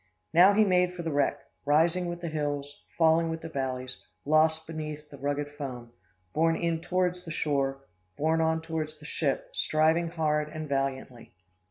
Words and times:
Now, 0.33 0.51
he 0.53 0.63
made 0.63 0.95
for 0.95 1.03
the 1.03 1.11
wreck, 1.11 1.41
rising 1.63 2.07
with 2.07 2.21
the 2.21 2.27
hills, 2.27 2.81
falling 2.97 3.29
with 3.29 3.41
the 3.41 3.49
valleys, 3.49 3.97
lost 4.25 4.65
beneath 4.65 5.07
the 5.11 5.19
rugged 5.19 5.51
foam, 5.51 5.91
borne 6.33 6.55
in 6.55 6.81
towards 6.81 7.23
the 7.23 7.29
shore, 7.29 7.81
borne 8.17 8.41
on 8.41 8.63
towards 8.63 8.97
the 8.97 9.05
ship, 9.05 9.49
striving 9.53 10.07
hard 10.07 10.49
and 10.49 10.67
valiantly. 10.67 11.35